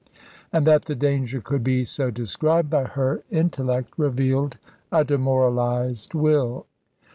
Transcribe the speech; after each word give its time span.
And 0.51 0.65
that 0.65 0.85
the 0.85 0.95
danger 0.95 1.41
could 1.41 1.63
be 1.63 1.85
so 1.85 2.09
described 2.09 2.71
by 2.71 2.85
her 2.85 3.21
intellect 3.29 3.93
revealed 3.97 4.57
a 4.91 5.05
demoralised 5.05 6.15
will. 6.15 6.65